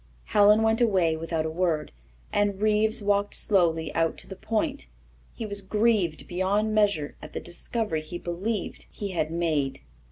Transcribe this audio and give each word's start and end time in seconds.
Helen 0.23 0.63
went 0.63 0.81
away 0.81 1.15
without 1.15 1.45
a 1.45 1.51
word, 1.51 1.91
and 2.33 2.59
Reeves 2.59 3.03
walked 3.03 3.35
slowly 3.35 3.93
out 3.93 4.17
to 4.17 4.27
the 4.27 4.35
Point. 4.35 4.87
He 5.35 5.45
was 5.45 5.61
grieved 5.61 6.27
beyond 6.27 6.73
measure 6.73 7.15
at 7.21 7.33
the 7.33 7.39
discovery 7.39 8.01
he 8.01 8.17
believed 8.17 8.87
he 8.91 9.09
had 9.09 9.29
made. 9.29 9.79